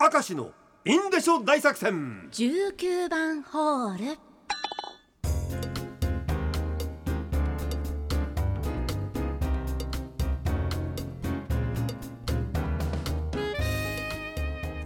[0.00, 0.52] 明石の
[0.84, 2.28] インデショ大作戦。
[2.30, 4.28] 19番ホール。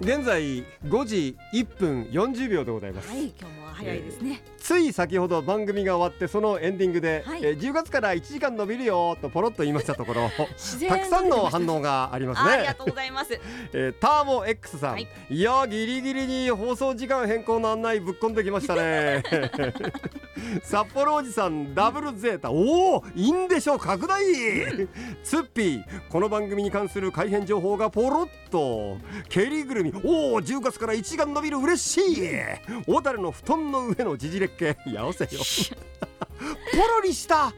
[0.01, 7.45] 現在5時1分40秒でございます、はい今日も早いですね、つい先ほど番組が終わってそのエンディングで、はい。
[7.45, 12.51] えー10月から1時間伸びるよとポロッと言いましたところたくさんの反応がありますね。
[12.51, 13.33] あありがとうございます。
[13.73, 15.09] えーターボ X さん、はい。
[15.29, 19.23] い、やーギリギリに放送時間変更の案内ぶっ込んできましたね
[20.63, 22.51] 札幌おじさんダブルゼータ。
[22.51, 23.79] おおいいんでしょう。
[23.79, 24.23] 拡大。
[25.23, 28.99] ツッピーこの番組に関する改変情報がポロッと。
[29.29, 29.93] ケリーぐるみ。
[30.05, 32.29] おお10月から1時間伸びる嬉しい。
[32.87, 35.31] 小樽の布団の上のジジレッケやおせよ。
[36.73, 37.53] ポロリした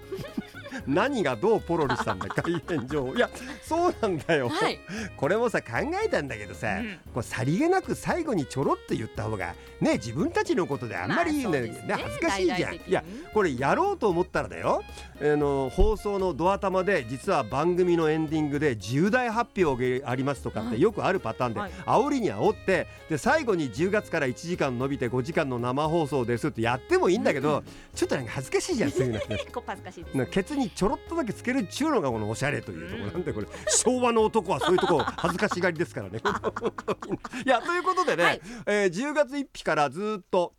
[0.87, 3.15] 何がどうポロリしたんだ改変情報。
[3.17, 3.31] いや
[3.63, 4.79] そうなんだよ、はい。
[5.17, 5.69] これもさ考
[6.05, 6.99] えたんだけどさ、うん。
[7.13, 11.87] こうさりげなく最後にちょろっと言った方がね自分たちのことであんまり言うの、まあそうですね。
[11.87, 12.75] ね恥ずかしいじゃん。
[12.75, 14.83] いやこれやろうと思ったらだよ。
[15.21, 20.77] あの放送のドア玉で実は番組のエンディングで重大発表がありますとかっはい。
[20.77, 21.71] てよくあるパターンで、はい。
[21.87, 29.19] 煽りに煽ってで最後に10月から1時間伸びて5時間の生放送ですってやってもいいんだけど、うんちょっとなんか恥ずかしいじゃんそういうの。
[29.21, 36.21] ね 結構恥ずかしいです、なケツにちょろっとだけつけるっちゅうのがこのおしゃれというところなんでこれ 昭和の男はそういうとこ恥ずかしがりですからね。
[37.45, 40.55] いやということでね、はいえー10月1日からずっと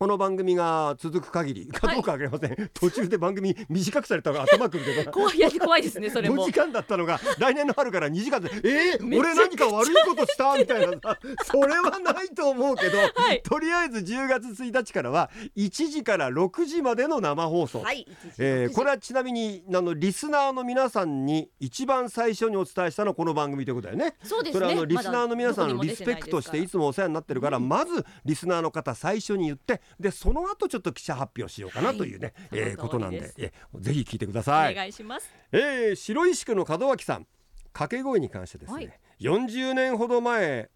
[0.00, 8.50] この番組が続く限りかどうかわかりません、 途中で番組短くされたのが頭くるけど 怖い怖いですねそれ5も時間だったのが来年の春から2時間で。
[8.64, 10.56] えー、俺何か悪いことした？
[10.56, 11.18] みたいなさ。
[11.44, 13.42] それはないと思うけど、はい。
[13.42, 18.06] とりあえず10月1日からは1時から6時までの生放送、はい
[18.38, 24.14] えーこれはちなみにあのリスナーの皆さんに一番最初にお伝えしたのはこの番組ということだよね。
[24.22, 24.60] そうですね。
[24.60, 32.60] それはあのリスナーの皆さんのリスペクトしていどつもお世話になってるから、まずリスナーの方最初に言ってでその後ちょっと記者発表しようかなというね、はい。
[32.60, 33.32] えーことなんで。
[33.38, 34.72] えーぜひ聞いてくだこさい。
[34.74, 35.28] お願いします。
[35.52, 37.26] えー、白石区の門脇さん
[37.72, 39.00] 掛け声に関してですね、はい。
[39.20, 40.70] 40年ほど前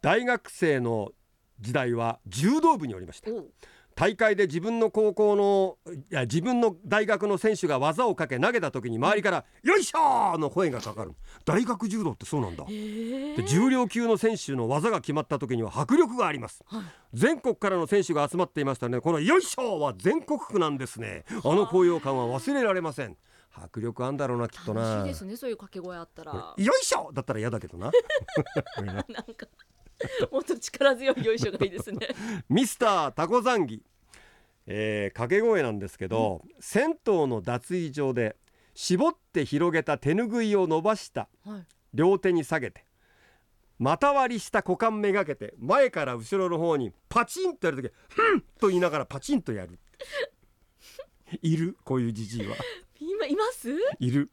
[0.00, 1.12] 大学生の
[1.60, 3.30] 時代は柔道部におりました
[4.02, 5.78] 大会で自分の高校の
[6.10, 11.12] いや自分の大学の選手が技をかけ投げた時に周りから「よいしょー!」の声がかかる。
[11.44, 12.64] 大学柔道ってそうなんだ。
[12.64, 16.64] で重量級の選手の技が決まった時には迫力があります。
[16.66, 16.82] はい。
[17.14, 21.24] 全国からの選手が集まっていましたねこの「よいしょ!」は全国区なんですね。
[21.44, 21.54] あ。
[21.54, 23.16] の高揚感は忘れられません。
[23.52, 24.96] 迫力あんだろうなきっとな。
[24.96, 26.54] 楽しいですねそういう掛け声あったら。
[26.56, 27.92] よいしょだったら嫌だけどな。
[28.82, 29.46] なんか
[30.30, 32.08] もっと力強いよいしょがいいですね。
[32.48, 33.82] ミスタータコザンギ、
[34.66, 38.36] えー、掛け声なんですけど、銭湯の脱衣場で
[38.74, 41.66] 絞って広げた手ぬぐいを伸ばしたはい。
[41.94, 42.86] 両手に下げて
[43.78, 49.78] 股割りした股間めがけて前から後ろの方にパチンとやるとき「ふん!」と言いながらパチンとやる。
[51.42, 51.76] いる？
[51.84, 52.56] こういうじじいは。
[53.00, 53.68] 今います？
[53.68, 53.80] いる。
[53.98, 54.30] いるん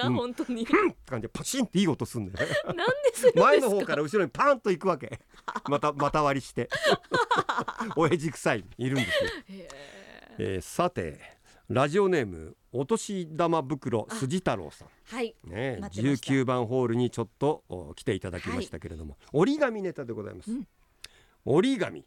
[0.00, 0.14] か、うん。
[0.14, 0.64] 本当に。
[0.64, 0.90] ふん！
[0.90, 2.48] って感じでパチンっていい音すんだよ。
[2.48, 2.84] ねなんで
[3.14, 3.40] するんですか？
[3.40, 5.20] 前の方から後ろにパンと行くわけ。
[5.68, 6.68] また股割りして。
[7.96, 9.30] 親父臭いいるんですよ。
[10.38, 11.20] えーさて
[11.68, 14.88] ラジオネームお年玉袋筋太郎さん。
[15.04, 15.34] はい。
[15.44, 16.32] ね待ってました。
[16.32, 20.68] 19番ホールにちょっとお来ていただきましたけれども、折り紙ネタでございます、うん。
[21.44, 22.06] 折り紙。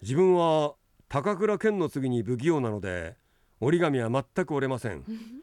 [0.00, 0.74] 自分は
[1.08, 3.16] 高倉健の次に不器用なので
[3.60, 5.04] 折り紙は全く折れません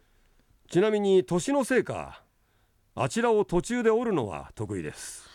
[0.69, 2.22] ちなみに年のせいか
[2.94, 5.28] あちらを途中で折るのは得意です。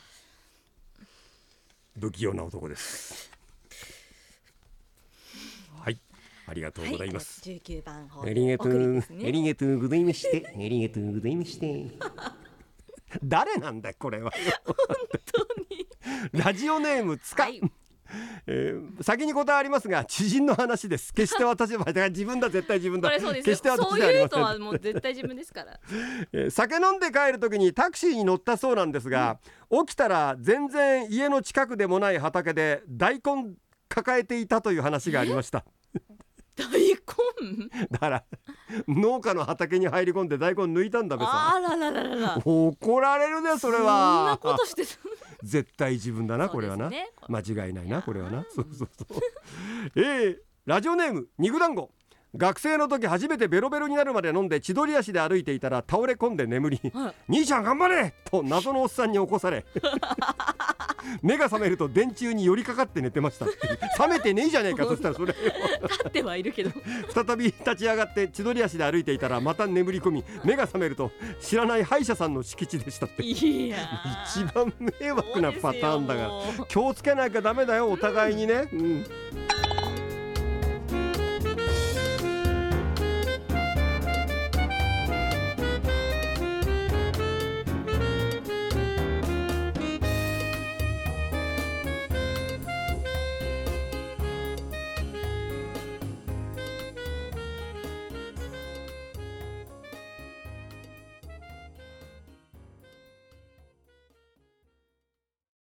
[1.98, 3.32] 不器用な男です。
[5.80, 5.98] はい
[6.46, 11.90] ありがとうございます、はい、19番ホールありありがとうございまして、ありがとうございまして。
[13.24, 14.30] 誰なんだよこれは。
[14.64, 14.76] 本
[15.32, 15.88] 当に。
[16.44, 17.60] ラジオネームつか、はい
[18.46, 21.12] えー先に答えありますが知人の話です。
[21.12, 23.10] 決して私は自分だ絶対自分だ。
[23.10, 25.78] 決して私そうではありませんいうのはもう絶対自分ですから
[26.32, 29.38] えー酒飲んで帰る時にタクシーに乗ったそうなんですが、
[29.70, 33.54] 起きたら全然家の近くでもない畑で大根
[33.88, 35.64] 抱えていたという話がありました。
[36.56, 37.68] 大根？
[37.90, 38.24] だから
[38.88, 41.54] 農家の畑に入り込んで大根抜いたんだべさ。
[41.56, 42.42] あららららら。
[42.44, 44.98] 怒られるねそれそんなはことしてた
[45.42, 46.90] 絶対自分だなこれはな、
[47.28, 48.44] 間違いないなこれはな。
[48.54, 50.00] そうそうそう。
[50.00, 51.90] えー、ラジオネーム肉団子
[52.36, 56.80] 学生の時初めてベロベロになるまで飲んで千鳥足で歩いていたら倒れ込んで眠り。
[56.92, 59.64] はい「兄ちゃん頑張れ!」と謎のおっさんに起こされ。
[61.22, 63.46] 目が覚めると電柱に寄りかかって寝てました。
[63.96, 64.84] 覚めてねえじゃねえか。
[64.84, 66.70] そしたらそれ立ってはいるけど。
[67.14, 73.22] 再び立ち上がって千鳥足で歩いていたらまた眠り込み目が覚めると知らない歯医者さんの敷地でしたって。
[73.22, 73.76] いや
[74.26, 76.64] 一番迷惑なパターンだから。
[76.66, 79.06] 気をつけなきゃダメだよお互いにね、うん、